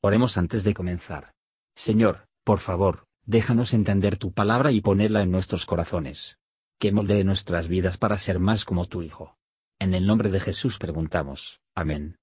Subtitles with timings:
[0.00, 1.32] Oremos antes de comenzar.
[1.74, 6.38] Señor, por favor, déjanos entender tu palabra y ponerla en nuestros corazones.
[6.78, 9.36] Que moldee nuestras vidas para ser más como tu Hijo.
[9.80, 11.60] En el nombre de Jesús preguntamos.
[11.74, 12.16] Amén.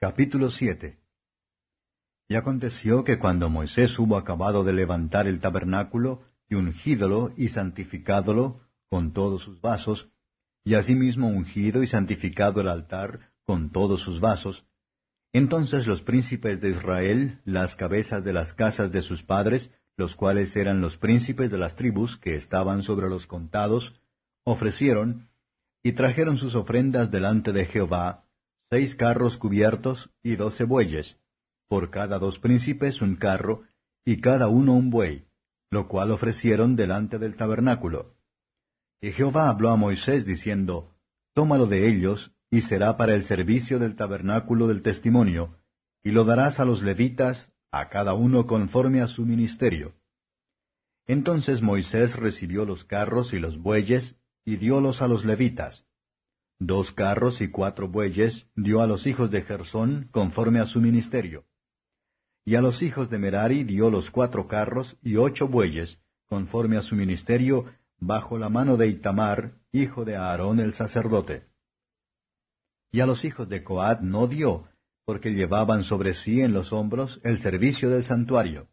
[0.00, 0.98] Capítulo 7
[2.28, 8.60] Y aconteció que cuando Moisés hubo acabado de levantar el tabernáculo, y ungídolo y santificádolo
[8.90, 10.10] con todos sus vasos,
[10.64, 14.66] y asimismo ungido y santificado el altar con todos sus vasos,
[15.34, 20.54] entonces los príncipes de Israel, las cabezas de las casas de sus padres, los cuales
[20.54, 23.92] eran los príncipes de las tribus que estaban sobre los contados,
[24.44, 25.28] ofrecieron
[25.82, 28.24] y trajeron sus ofrendas delante de Jehová,
[28.70, 31.18] seis carros cubiertos y doce bueyes,
[31.68, 33.64] por cada dos príncipes un carro,
[34.04, 35.26] y cada uno un buey,
[35.70, 38.14] lo cual ofrecieron delante del tabernáculo.
[39.00, 40.94] Y Jehová habló a Moisés diciendo,
[41.34, 45.56] Tómalo de ellos y será para el servicio del tabernáculo del testimonio,
[46.04, 49.92] y lo darás a los levitas, a cada uno conforme a su ministerio.
[51.04, 55.84] Entonces Moisés recibió los carros y los bueyes, y diólos a los levitas.
[56.60, 61.46] Dos carros y cuatro bueyes dio a los hijos de Gersón conforme a su ministerio.
[62.44, 66.82] Y a los hijos de Merari dio los cuatro carros y ocho bueyes, conforme a
[66.82, 67.64] su ministerio,
[67.98, 71.52] bajo la mano de Itamar, hijo de Aarón el sacerdote
[72.94, 74.68] y a los hijos de Coat no dio,
[75.04, 78.68] porque llevaban sobre sí en los hombros el servicio del santuario.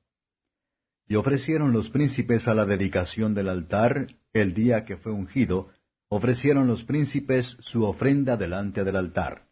[1.08, 5.70] Y ofrecieron los príncipes a la dedicación del altar, el día que fue ungido,
[6.08, 9.48] ofrecieron los príncipes su ofrenda delante del altar.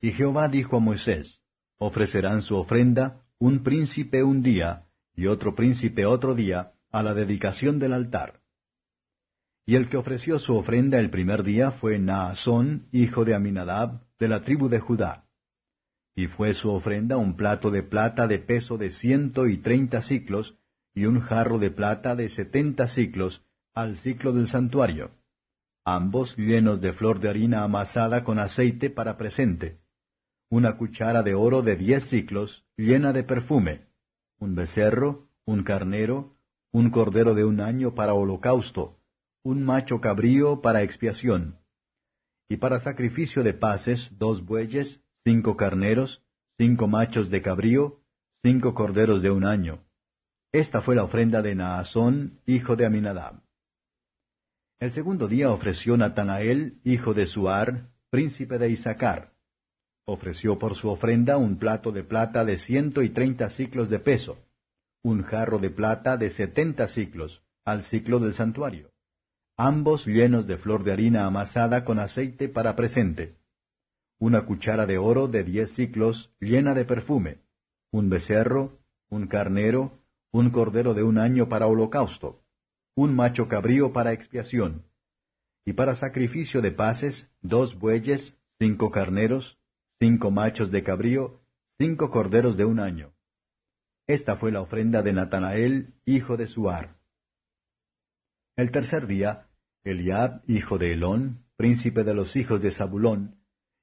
[0.00, 1.40] Y Jehová dijo a Moisés,
[1.76, 4.84] ofrecerán su ofrenda un príncipe un día,
[5.16, 8.40] y otro príncipe otro día, a la dedicación del altar.
[9.66, 14.28] Y el que ofreció su ofrenda el primer día fue Naasón, hijo de Aminadab, de
[14.28, 15.24] la tribu de Judá.
[16.14, 20.58] Y fue su ofrenda un plato de plata de peso de ciento y treinta ciclos,
[20.94, 23.42] y un jarro de plata de setenta ciclos,
[23.74, 25.10] al ciclo del santuario,
[25.84, 29.80] ambos llenos de flor de harina amasada con aceite para presente,
[30.48, 33.88] una cuchara de oro de diez ciclos, llena de perfume,
[34.38, 36.36] un becerro, un carnero,
[36.70, 39.00] un cordero de un año para holocausto,
[39.44, 41.58] un macho cabrío para expiación,
[42.48, 46.22] y para sacrificio de paces dos bueyes, cinco carneros,
[46.56, 48.00] cinco machos de cabrío,
[48.42, 49.84] cinco corderos de un año.
[50.50, 53.42] Esta fue la ofrenda de Naasón, hijo de Aminadab.
[54.80, 59.34] El segundo día ofreció Natanael, hijo de Suar, príncipe de Isaacar.
[60.06, 64.38] Ofreció por su ofrenda un plato de plata de ciento y treinta ciclos de peso,
[65.02, 68.93] un jarro de plata de setenta ciclos, al ciclo del santuario
[69.56, 73.36] ambos llenos de flor de harina amasada con aceite para presente,
[74.18, 77.38] una cuchara de oro de diez ciclos llena de perfume,
[77.90, 78.78] un becerro,
[79.08, 80.00] un carnero,
[80.32, 82.42] un cordero de un año para holocausto,
[82.96, 84.82] un macho cabrío para expiación,
[85.64, 89.58] y para sacrificio de paces, dos bueyes, cinco carneros,
[90.00, 91.40] cinco machos de cabrío,
[91.78, 93.12] cinco corderos de un año.
[94.06, 96.96] Esta fue la ofrenda de Natanael, hijo de Suar.
[98.56, 99.48] El tercer día,
[99.82, 103.40] Eliab, hijo de Elón, príncipe de los hijos de Zabulón,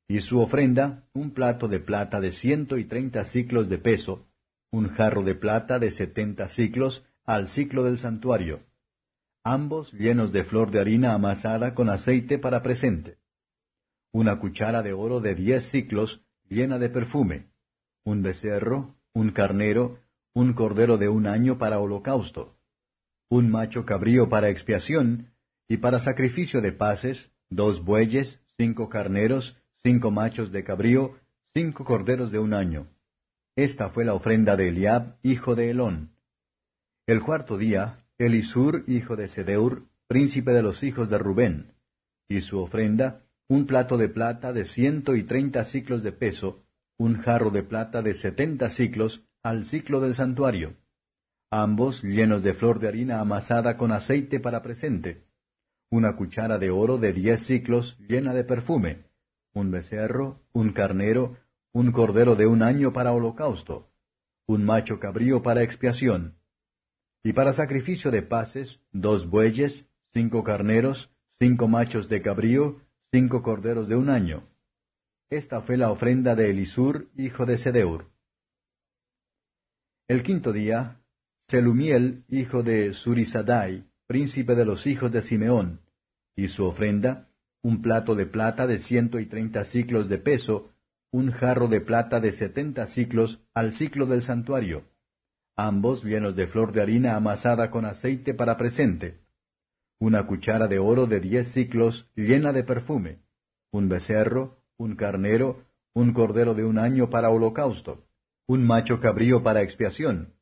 [0.07, 4.27] y su ofrenda, un plato de plata de ciento y treinta ciclos de peso,
[4.71, 8.61] un jarro de plata de setenta ciclos al ciclo del santuario,
[9.43, 13.17] ambos llenos de flor de harina amasada con aceite para presente,
[14.13, 17.47] una cuchara de oro de diez ciclos llena de perfume,
[18.05, 19.99] un becerro, un carnero,
[20.33, 22.55] un cordero de un año para holocausto,
[23.31, 25.31] un macho cabrío para expiación,
[25.69, 31.15] y para sacrificio de paces, dos bueyes, cinco carneros, cinco machos de cabrío,
[31.53, 32.89] cinco corderos de un año.
[33.55, 36.11] Esta fue la ofrenda de Eliab, hijo de Elón.
[37.07, 41.71] El cuarto día, Elisur, hijo de Sedeur, príncipe de los hijos de Rubén,
[42.27, 46.65] y su ofrenda, un plato de plata de ciento y treinta ciclos de peso,
[46.97, 50.75] un jarro de plata de setenta ciclos, al ciclo del santuario
[51.51, 55.25] ambos llenos de flor de harina amasada con aceite para presente,
[55.89, 59.03] una cuchara de oro de diez ciclos llena de perfume,
[59.53, 61.37] un becerro, un carnero,
[61.73, 63.91] un cordero de un año para holocausto,
[64.47, 66.37] un macho cabrío para expiación,
[67.21, 72.81] y para sacrificio de paces, dos bueyes, cinco carneros, cinco machos de cabrío,
[73.11, 74.47] cinco corderos de un año.
[75.29, 78.07] Esta fue la ofrenda de Elisur, hijo de Sedeur.
[80.07, 81.00] El quinto día,
[81.51, 85.81] Selumiel, hijo de Surisadai, príncipe de los hijos de Simeón,
[86.33, 87.27] y su ofrenda,
[87.61, 90.71] un plato de plata de ciento y treinta ciclos de peso,
[91.11, 94.85] un jarro de plata de setenta ciclos al ciclo del santuario,
[95.57, 99.19] ambos llenos de flor de harina amasada con aceite para presente,
[99.99, 103.19] una cuchara de oro de diez ciclos llena de perfume,
[103.73, 108.05] un becerro, un carnero, un cordero de un año para holocausto,
[108.47, 110.33] un macho cabrío para expiación,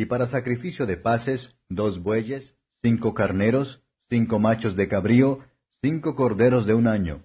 [0.00, 5.40] y para sacrificio de paces, dos bueyes, cinco carneros, cinco machos de cabrío,
[5.82, 7.22] cinco corderos de un año.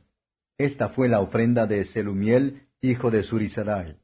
[0.57, 3.98] Esta fue la ofrenda de Selumiel, hijo de Surisarai.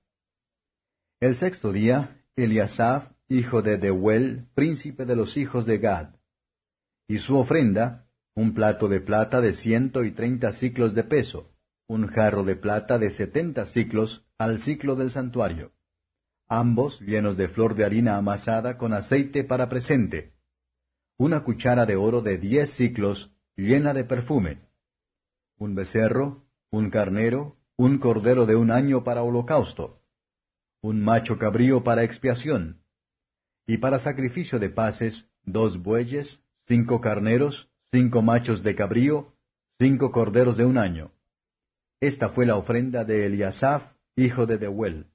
[1.20, 6.16] El sexto día, Eliasaf, hijo de Deuel, príncipe de los hijos de Gad.
[7.10, 11.52] Y su ofrenda, un plato de plata de ciento y treinta ciclos de peso,
[11.90, 15.74] un jarro de plata de setenta ciclos al ciclo del santuario,
[16.51, 20.33] ambos llenos de flor de harina amasada con aceite para presente,
[21.18, 24.59] una cuchara de oro de diez ciclos llena de perfume,
[25.57, 30.01] un becerro, un carnero, un cordero de un año para holocausto,
[30.81, 32.81] un macho cabrío para expiación,
[33.65, 39.38] y para sacrificio de paces, dos bueyes, cinco carneros, cinco machos de cabrío,
[39.80, 41.13] cinco corderos de un año.
[42.01, 43.83] Esta fue la ofrenda de Eliasaf,
[44.18, 45.11] hijo de Deuel.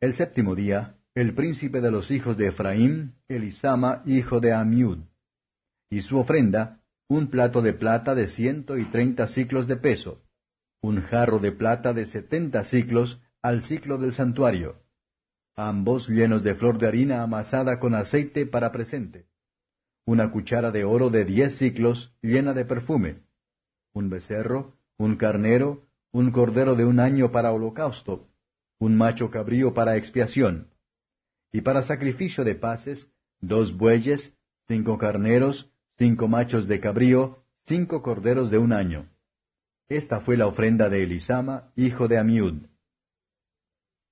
[0.00, 4.98] El séptimo día, el príncipe de los hijos de Efraín, Elisama, hijo de Amiud.
[5.90, 10.22] Y su ofrenda, un plato de plata de ciento y treinta ciclos de peso,
[10.80, 14.76] un jarro de plata de setenta ciclos al ciclo del santuario,
[15.56, 19.26] ambos llenos de flor de harina amasada con aceite para presente,
[20.06, 23.22] una cuchara de oro de diez ciclos llena de perfume,
[23.94, 28.28] un becerro, un carnero, un cordero de un año para holocausto,
[28.78, 30.68] un macho cabrío para expiación,
[31.52, 33.10] y para sacrificio de paces,
[33.40, 34.34] dos bueyes,
[34.66, 39.08] cinco carneros, cinco machos de cabrío, cinco corderos de un año.
[39.88, 42.66] Esta fue la ofrenda de Elisama, hijo de Amiud.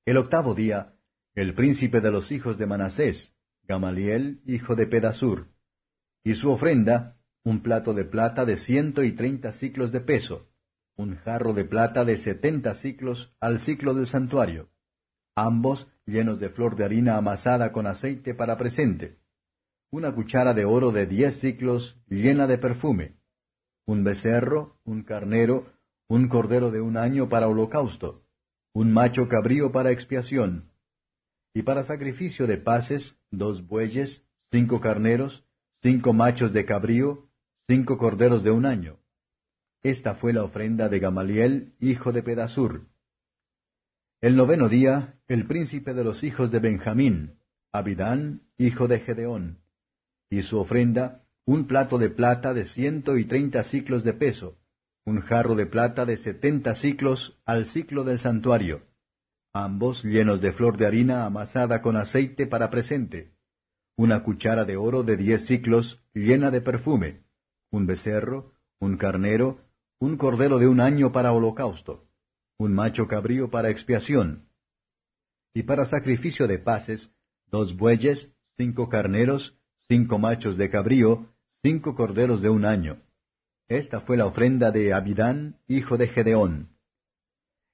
[0.05, 0.95] El octavo día,
[1.35, 3.35] el príncipe de los hijos de Manasés,
[3.65, 5.49] Gamaliel, hijo de Pedasur,
[6.25, 10.49] y su ofrenda, un plato de plata de ciento y treinta ciclos de peso,
[10.97, 14.71] un jarro de plata de setenta ciclos al ciclo del santuario,
[15.35, 19.19] ambos llenos de flor de harina amasada con aceite para presente,
[19.91, 23.17] una cuchara de oro de diez ciclos llena de perfume,
[23.87, 25.67] un becerro, un carnero,
[26.09, 28.23] un cordero de un año para holocausto,
[28.73, 30.71] un macho cabrío para expiación,
[31.53, 35.45] y para sacrificio de paces, dos bueyes, cinco carneros,
[35.83, 37.29] cinco machos de cabrío,
[37.69, 38.99] cinco corderos de un año
[39.83, 42.87] esta fue la ofrenda de Gamaliel, hijo de Pedasur.
[44.21, 47.39] El noveno día, el príncipe de los hijos de Benjamín,
[47.73, 49.59] Abidán, hijo de Gedeón,
[50.31, 54.59] y su ofrenda, un plato de plata de ciento y treinta ciclos de peso,
[55.05, 58.83] un jarro de plata de setenta ciclos al ciclo del santuario,
[59.53, 63.35] ambos llenos de flor de harina amasada con aceite para presente,
[63.97, 67.23] una cuchara de oro de diez ciclos llena de perfume,
[67.71, 69.61] un becerro, un carnero,
[69.99, 72.05] un cordero de un año para holocausto,
[72.59, 74.49] un macho cabrío para expiación,
[75.55, 77.11] y para sacrificio de paces,
[77.47, 79.59] dos bueyes, cinco carneros,
[79.89, 81.33] cinco machos de cabrío,
[81.63, 83.03] cinco corderos de un año.
[83.69, 86.77] Esta fue la ofrenda de Abidán, hijo de Gedeón.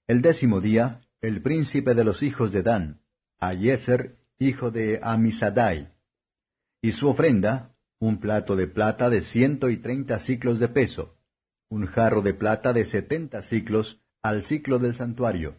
[0.06, 3.00] El décimo día, el príncipe de los hijos de Dan,
[3.40, 5.92] Ayeser, hijo de Amisadai,
[6.80, 11.16] y su ofrenda, un plato de plata de ciento y treinta ciclos de peso,
[11.72, 15.56] un jarro de plata de setenta ciclos al ciclo del santuario,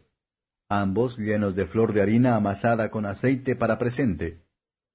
[0.70, 4.44] ambos llenos de flor de harina amasada con aceite para presente,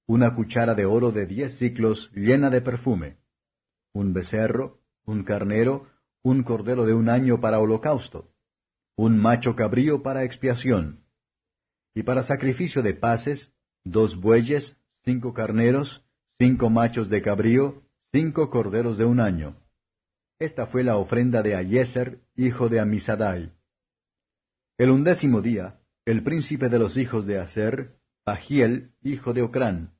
[0.07, 3.17] una cuchara de oro de diez ciclos llena de perfume,
[3.93, 5.89] un becerro, un carnero,
[6.23, 8.31] un cordero de un año para holocausto,
[8.95, 11.03] un macho cabrío para expiación,
[11.93, 13.51] y para sacrificio de paces,
[13.83, 16.01] dos bueyes, cinco carneros,
[16.37, 19.57] cinco machos de cabrío, cinco corderos de un año.
[20.39, 23.51] Esta fue la ofrenda de Ayeser, hijo de Amisadai.
[24.77, 29.91] El undécimo día, el príncipe de los hijos de Aser, Agiel, hijo de Ocrán,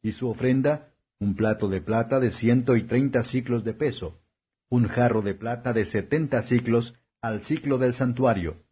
[0.00, 4.22] y su ofrenda, un plato de plata de ciento y treinta ciclos de peso,
[4.70, 8.64] un jarro de plata de setenta ciclos al ciclo del santuario,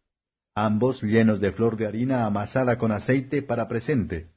[0.55, 4.31] ambos llenos de flor de harina amasada con aceite para presente,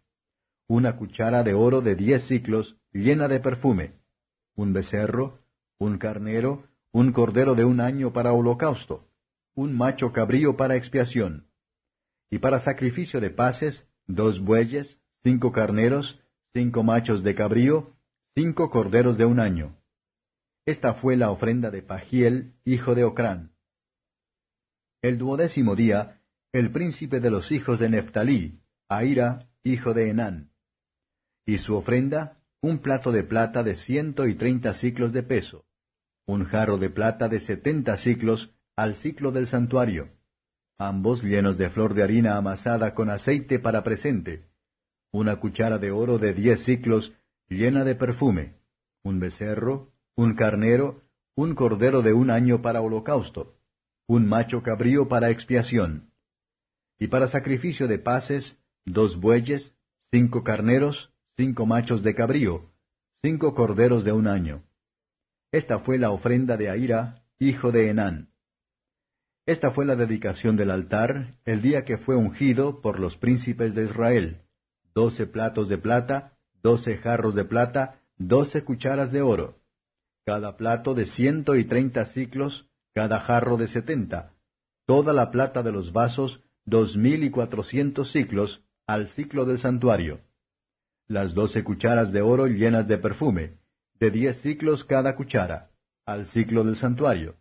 [0.69, 3.95] una cuchara de oro de diez ciclos llena de perfume,
[4.55, 5.46] un becerro,
[5.79, 9.09] un carnero, un cordero de un año para holocausto,
[9.55, 11.47] un macho cabrío para expiación,
[12.31, 16.21] y para sacrificio de paces, dos bueyes, cinco carneros,
[16.53, 17.95] cinco machos de cabrío,
[18.35, 19.77] cinco corderos de un año.
[20.65, 23.53] Esta fue la ofrenda de Pagiel, hijo de Ocrán.
[25.03, 26.21] El duodécimo día,
[26.53, 30.51] el príncipe de los hijos de Neftalí, Aira, hijo de Enán.
[31.45, 35.65] Y su ofrenda, un plato de plata de ciento y treinta ciclos de peso,
[36.27, 40.09] un jarro de plata de setenta ciclos al ciclo del santuario,
[40.77, 44.49] ambos llenos de flor de harina amasada con aceite para presente,
[45.13, 47.13] una cuchara de oro de diez ciclos
[47.49, 48.57] llena de perfume,
[49.05, 51.03] un becerro, un carnero,
[51.37, 53.55] un cordero de un año para holocausto,
[54.09, 56.11] un macho cabrío para expiación,
[56.99, 59.73] y para sacrificio de paces, dos bueyes,
[60.11, 62.71] cinco carneros, cinco machos de cabrío,
[63.23, 64.63] cinco corderos de un año.
[65.53, 68.31] Esta fue la ofrenda de Aira, hijo de Enán.
[69.45, 73.85] Esta fue la dedicación del altar el día que fue ungido por los príncipes de
[73.85, 74.43] Israel,
[74.95, 79.61] doce platos de plata, doce jarros de plata, doce cucharas de oro,
[80.25, 84.33] cada plato de ciento y treinta ciclos, cada jarro de setenta,
[84.87, 90.26] toda la plata de los vasos, dos mil y cuatrocientos ciclos, al ciclo del santuario.
[91.09, 93.59] Las doce cucharas de oro llenas de perfume,
[94.01, 95.71] de diez ciclos cada cuchara,
[96.05, 97.37] al ciclo del santuario.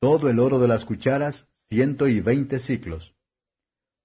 [0.00, 3.14] Todo el oro de las cucharas, ciento y veinte ciclos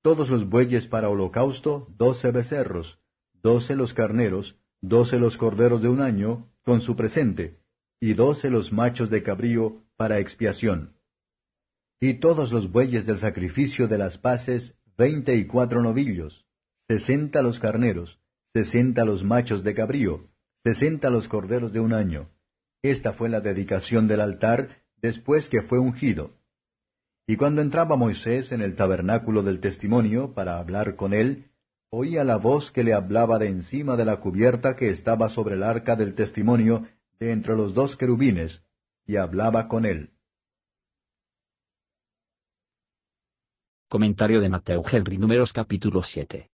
[0.01, 3.00] todos los bueyes para holocausto, doce becerros,
[3.41, 7.60] doce los carneros, doce los corderos de un año, con su presente,
[8.00, 10.96] y doce los machos de cabrío para expiación.
[12.00, 16.46] Y todos los bueyes del sacrificio de las paces, veinte y cuatro novillos,
[16.88, 18.19] sesenta los carneros,
[18.53, 20.27] sesenta los machos de cabrío,
[20.63, 22.29] sesenta los corderos de un año.
[22.82, 26.32] Esta fue la dedicación del altar después que fue ungido.
[27.27, 31.51] Y cuando entraba Moisés en el tabernáculo del testimonio para hablar con él,
[31.91, 35.63] oía la voz que le hablaba de encima de la cubierta que estaba sobre el
[35.63, 36.88] arca del testimonio
[37.20, 38.63] de entre los dos querubines,
[39.06, 40.12] y hablaba con él.
[43.89, 46.50] Comentario de Mateo Henry Números capítulo 7.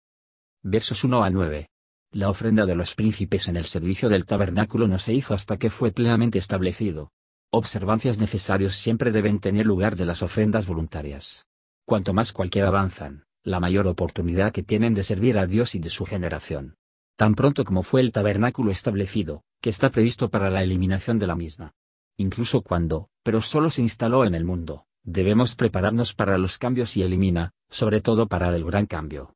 [0.63, 1.69] Versos 1 a 9.
[2.15, 5.69] La ofrenda de los príncipes en el servicio del tabernáculo no se hizo hasta que
[5.69, 7.11] fue plenamente establecido,
[7.51, 11.49] observancias necesarios siempre deben tener lugar de las ofrendas voluntarias.
[11.85, 15.91] Cuanto más cualquiera avanzan, la mayor oportunidad que tienen de servir a Dios y de
[15.91, 16.77] su generación.
[17.17, 21.35] Tan pronto como fue el tabernáculo establecido, que está previsto para la eliminación de la
[21.35, 21.73] misma.
[22.17, 27.03] Incluso cuando, pero solo se instaló en el mundo, debemos prepararnos para los cambios y
[27.03, 29.35] elimina, sobre todo para el gran cambio.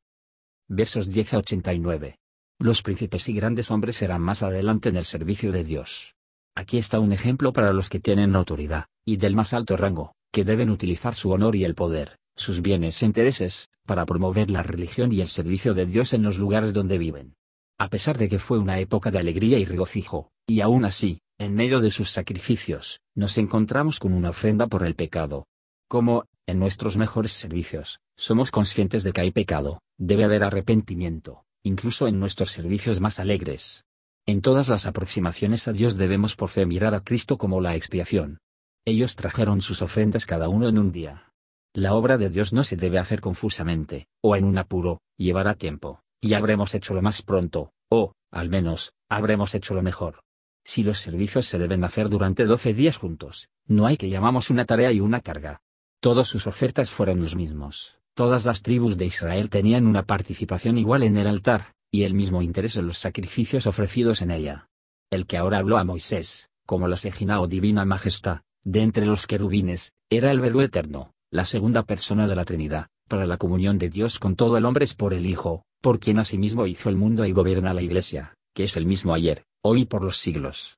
[0.69, 2.19] Versos 10 a 89.
[2.61, 6.17] Los príncipes y grandes hombres serán más adelante en el servicio de Dios.
[6.57, 10.45] Aquí está un ejemplo para los que tienen autoridad, y del más alto rango, que
[10.45, 15.13] deben utilizar su honor y el poder, sus bienes e intereses, para promover la religión
[15.13, 17.37] y el servicio de Dios en los lugares donde viven.
[17.79, 21.55] A pesar de que fue una época de alegría y regocijo, y aún así, en
[21.55, 25.47] medio de sus sacrificios, nos encontramos con una ofrenda por el pecado.
[25.89, 32.09] Como, en nuestros mejores servicios, somos conscientes de que hay pecado, debe haber arrepentimiento, incluso
[32.09, 33.85] en nuestros servicios más alegres.
[34.27, 38.39] En todas las aproximaciones a Dios debemos por fe mirar a Cristo como la expiación.
[38.85, 41.33] Ellos trajeron sus ofrendas cada uno en un día.
[41.75, 46.03] La obra de Dios no se debe hacer confusamente, o en un apuro, llevará tiempo,
[46.21, 50.21] y habremos hecho lo más pronto, o, al menos, habremos hecho lo mejor.
[50.65, 54.65] Si los servicios se deben hacer durante doce días juntos, no hay que llamamos una
[54.65, 55.61] tarea y una carga.
[56.01, 61.05] Todas sus ofertas fueron los mismos, todas las tribus de Israel tenían una participación igual
[61.05, 64.67] en el altar, y el mismo interés en los sacrificios ofrecidos en ella.
[65.09, 69.29] El que ahora habló a Moisés, como la Sejina o Divina Majestad, de entre los
[69.29, 73.89] querubines, era el Verbo eterno, la segunda persona de la Trinidad, para la comunión de
[73.89, 77.25] Dios con todo el hombre es por el Hijo, por quien asimismo hizo el mundo
[77.25, 80.77] y gobierna la Iglesia, que es el mismo ayer, hoy y por los siglos.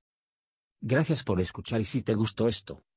[0.82, 2.82] Gracias por escuchar y si te gustó esto,